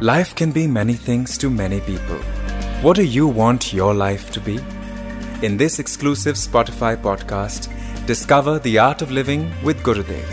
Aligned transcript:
Life 0.00 0.36
can 0.36 0.52
be 0.52 0.68
many 0.68 0.94
things 0.94 1.36
to 1.38 1.50
many 1.50 1.80
people. 1.80 2.18
What 2.82 2.94
do 2.94 3.02
you 3.02 3.26
want 3.26 3.72
your 3.72 3.92
life 3.92 4.30
to 4.30 4.40
be? 4.40 4.60
In 5.42 5.56
this 5.56 5.80
exclusive 5.80 6.36
Spotify 6.36 6.96
podcast, 6.96 7.68
discover 8.06 8.60
the 8.60 8.78
art 8.78 9.02
of 9.02 9.10
living 9.10 9.52
with 9.64 9.82
Gurudev. 9.82 10.24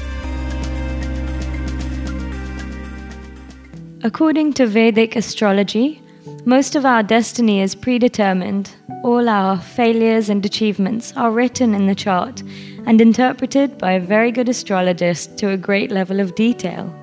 According 4.04 4.54
to 4.54 4.68
Vedic 4.68 5.15
astrology, 5.15 6.00
most 6.45 6.75
of 6.75 6.86
our 6.86 7.02
destiny 7.02 7.59
is 7.61 7.73
predetermined. 7.73 8.70
All 9.04 9.27
our 9.27 9.57
failures 9.57 10.29
and 10.29 10.45
achievements 10.45 11.11
are 11.18 11.32
written 11.32 11.73
in 11.73 11.88
the 11.88 11.95
chart 11.95 12.43
and 12.86 13.02
interpreted 13.02 13.79
by 13.79 13.93
a 13.93 14.00
very 14.00 14.32
good 14.32 14.47
astrologist 14.47 15.39
to 15.39 15.50
a 15.50 15.57
great 15.57 15.89
level 15.89 16.20
of 16.20 16.36
detail. 16.36 16.93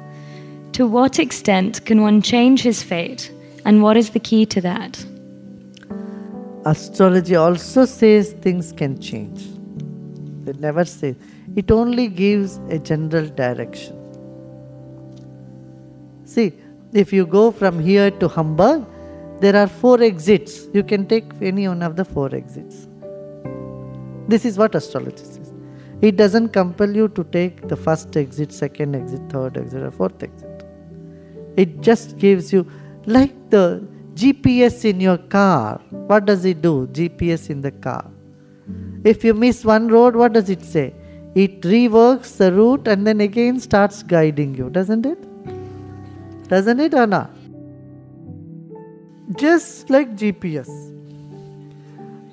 To 0.72 0.86
what 0.86 1.18
extent 1.18 1.84
can 1.84 2.00
one 2.00 2.22
change 2.22 2.62
his 2.62 2.82
fate, 2.82 3.30
and 3.66 3.82
what 3.82 3.96
is 3.98 4.10
the 4.10 4.20
key 4.20 4.46
to 4.46 4.60
that? 4.62 5.04
Astrology 6.64 7.34
also 7.36 7.84
says 7.84 8.32
things 8.40 8.72
can 8.72 8.98
change. 8.98 9.42
It 10.46 10.58
never 10.60 10.84
says, 10.86 11.16
it 11.56 11.70
only 11.70 12.08
gives 12.08 12.56
a 12.70 12.78
general 12.78 13.26
direction. 13.28 13.98
See, 16.24 16.54
if 16.92 17.12
you 17.12 17.26
go 17.26 17.50
from 17.50 17.78
here 17.78 18.10
to 18.10 18.28
Hamburg, 18.28 18.86
there 19.40 19.56
are 19.56 19.66
four 19.66 20.02
exits. 20.02 20.68
You 20.72 20.82
can 20.84 21.06
take 21.06 21.24
any 21.42 21.68
one 21.68 21.82
of 21.82 21.96
the 21.96 22.04
four 22.04 22.34
exits. 22.34 22.88
This 24.26 24.46
is 24.46 24.56
what 24.56 24.74
astrology 24.74 25.24
says. 25.24 25.52
It 26.00 26.16
doesn't 26.16 26.48
compel 26.48 26.96
you 26.96 27.08
to 27.08 27.24
take 27.24 27.68
the 27.68 27.76
first 27.76 28.16
exit, 28.16 28.52
second 28.52 28.96
exit, 28.96 29.20
third 29.30 29.58
exit, 29.58 29.82
or 29.82 29.90
fourth 29.90 30.22
exit. 30.22 30.51
It 31.56 31.80
just 31.80 32.18
gives 32.18 32.52
you, 32.52 32.66
like 33.06 33.34
the 33.50 33.86
GPS 34.14 34.84
in 34.84 35.00
your 35.00 35.18
car. 35.18 35.80
What 35.90 36.24
does 36.24 36.44
it 36.44 36.62
do? 36.62 36.86
GPS 36.92 37.50
in 37.50 37.60
the 37.60 37.70
car. 37.70 38.10
If 39.04 39.24
you 39.24 39.34
miss 39.34 39.64
one 39.64 39.88
road, 39.88 40.14
what 40.14 40.32
does 40.32 40.48
it 40.48 40.62
say? 40.62 40.94
It 41.34 41.62
reworks 41.62 42.36
the 42.36 42.52
route 42.52 42.86
and 42.86 43.06
then 43.06 43.20
again 43.20 43.58
starts 43.58 44.02
guiding 44.02 44.54
you, 44.54 44.70
doesn't 44.70 45.06
it? 45.06 46.48
Doesn't 46.48 46.80
it 46.80 46.94
or 46.94 47.06
not? 47.06 47.30
Just 49.36 49.88
like 49.88 50.14
GPS. 50.14 50.68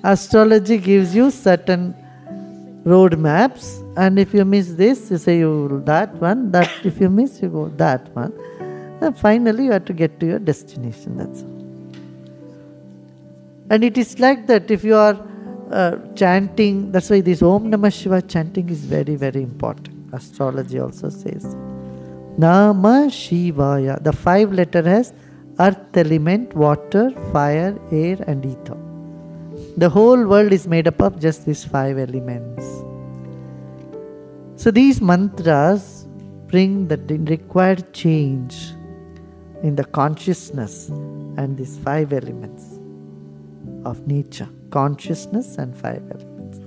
Astrology 0.04 0.78
gives 0.78 1.14
you 1.14 1.30
certain 1.30 1.94
road 2.84 3.18
maps, 3.18 3.82
and 3.96 4.18
if 4.18 4.32
you 4.32 4.44
miss 4.44 4.72
this, 4.74 5.10
you 5.10 5.18
say 5.18 5.38
you 5.38 5.82
that 5.84 6.14
one, 6.14 6.50
that 6.52 6.70
if 6.84 7.00
you 7.00 7.10
miss, 7.10 7.42
you 7.42 7.48
go 7.48 7.68
that 7.76 8.14
one. 8.14 8.32
And 9.00 9.16
finally, 9.16 9.66
you 9.66 9.72
have 9.72 9.86
to 9.86 9.92
get 9.92 10.20
to 10.20 10.26
your 10.26 10.38
destination. 10.38 11.16
That's 11.16 11.42
all. 11.42 11.60
And 13.70 13.84
it 13.84 13.96
is 13.96 14.18
like 14.18 14.46
that 14.48 14.70
if 14.70 14.84
you 14.84 14.96
are 14.96 15.18
uh, 15.70 15.96
chanting, 16.14 16.92
that's 16.92 17.08
why 17.08 17.20
this 17.20 17.40
Om 17.40 17.70
Namah 17.70 17.92
Shiva 17.92 18.20
chanting 18.20 18.68
is 18.68 18.84
very, 18.84 19.14
very 19.14 19.42
important. 19.42 20.12
Astrology 20.12 20.80
also 20.80 21.08
says. 21.08 21.54
Nama 22.36 23.06
Shivaya. 23.08 24.02
The 24.02 24.12
five 24.12 24.52
letter 24.52 24.82
has 24.82 25.12
earth 25.60 25.96
element, 25.96 26.54
water, 26.54 27.10
fire, 27.32 27.78
air, 27.92 28.18
and 28.26 28.44
ether. 28.44 28.76
The 29.76 29.88
whole 29.88 30.26
world 30.26 30.52
is 30.52 30.66
made 30.66 30.88
up 30.88 31.00
of 31.00 31.20
just 31.20 31.46
these 31.46 31.64
five 31.64 31.96
elements. 31.98 32.64
So 34.56 34.70
these 34.70 35.00
mantras 35.00 36.06
bring 36.48 36.88
the 36.88 36.96
required 36.96 37.92
change 37.92 38.74
in 39.62 39.76
the 39.76 39.84
consciousness 39.84 40.88
and 40.88 41.56
these 41.56 41.78
five 41.78 42.12
elements 42.12 42.78
of 43.84 44.06
nature 44.06 44.48
consciousness 44.70 45.58
and 45.58 45.76
five 45.76 46.02
elements. 46.10 46.60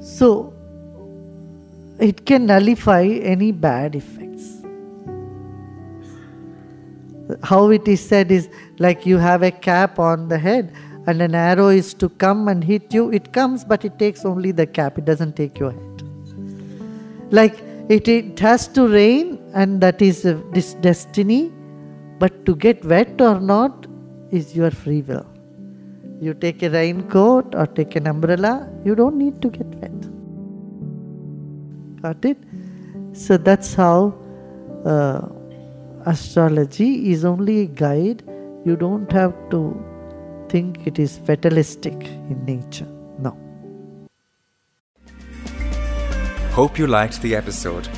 So, 0.00 0.54
it 1.98 2.24
can 2.24 2.46
nullify 2.46 3.04
any 3.04 3.52
bad 3.52 3.96
effects. 3.96 4.62
How 7.42 7.70
it 7.70 7.86
is 7.86 8.00
said 8.06 8.30
is 8.30 8.48
like 8.78 9.04
you 9.04 9.18
have 9.18 9.42
a 9.42 9.50
cap 9.50 9.98
on 9.98 10.28
the 10.28 10.38
head 10.38 10.72
and 11.06 11.20
an 11.20 11.34
arrow 11.34 11.68
is 11.68 11.92
to 11.94 12.08
come 12.08 12.48
and 12.48 12.62
hit 12.62 12.94
you, 12.94 13.10
it 13.10 13.32
comes, 13.32 13.64
but 13.64 13.84
it 13.84 13.98
takes 13.98 14.24
only 14.24 14.52
the 14.52 14.66
cap, 14.66 14.98
it 14.98 15.04
doesn't 15.04 15.36
take 15.36 15.58
your 15.58 15.72
head. 15.72 16.02
Like 17.30 17.58
it, 17.88 18.08
it 18.08 18.38
has 18.38 18.68
to 18.68 18.86
rain, 18.86 19.37
and 19.54 19.80
that 19.80 20.02
is 20.02 20.24
uh, 20.24 20.40
this 20.52 20.74
destiny, 20.74 21.52
but 22.18 22.44
to 22.46 22.54
get 22.56 22.84
wet 22.84 23.20
or 23.20 23.40
not 23.40 23.86
is 24.30 24.54
your 24.54 24.70
free 24.70 25.02
will. 25.02 25.26
You 26.20 26.34
take 26.34 26.62
a 26.62 26.70
raincoat 26.70 27.54
or 27.54 27.66
take 27.66 27.96
an 27.96 28.06
umbrella, 28.06 28.68
you 28.84 28.94
don't 28.94 29.16
need 29.16 29.40
to 29.42 29.48
get 29.48 29.66
wet. 29.66 29.92
Got 32.02 32.24
it? 32.24 32.38
So 33.12 33.36
that's 33.36 33.74
how 33.74 34.14
uh, 34.84 35.28
astrology 36.06 37.10
is 37.10 37.24
only 37.24 37.60
a 37.60 37.66
guide. 37.66 38.22
You 38.64 38.76
don't 38.76 39.10
have 39.12 39.34
to 39.50 39.84
think 40.48 40.86
it 40.86 40.98
is 40.98 41.18
fatalistic 41.18 41.94
in 42.04 42.44
nature. 42.44 42.88
No. 43.18 43.36
Hope 46.52 46.78
you 46.78 46.86
liked 46.86 47.22
the 47.22 47.36
episode. 47.36 47.88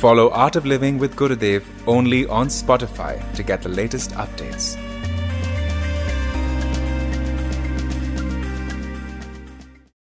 Follow 0.00 0.30
Art 0.30 0.56
of 0.56 0.64
Living 0.64 0.96
with 0.96 1.14
Gurudev 1.14 1.62
only 1.86 2.26
on 2.26 2.48
Spotify 2.48 3.20
to 3.34 3.42
get 3.42 3.60
the 3.60 3.68
latest 3.68 4.12
updates. 4.12 4.89